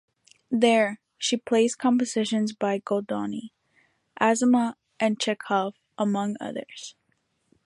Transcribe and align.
There, 0.49 0.99
she 1.19 1.37
plays 1.37 1.75
compositions 1.75 2.53
by 2.53 2.79
Goldoni, 2.79 3.51
Azama 4.19 4.73
and 4.99 5.19
Chekhov, 5.19 5.75
among 5.95 6.37
others. 6.41 6.95